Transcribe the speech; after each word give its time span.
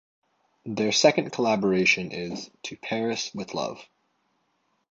Their 0.65 0.91
second 0.93 1.31
collaboration 1.31 2.11
is 2.11 2.49
"To 2.63 2.75
Paris 2.77 3.29
With 3.35 3.53
Love". 3.53 3.87